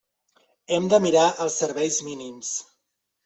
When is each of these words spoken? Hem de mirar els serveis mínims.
Hem 0.77 0.87
de 0.93 0.99
mirar 1.03 1.25
els 1.45 1.59
serveis 1.63 1.99
mínims. 2.09 2.55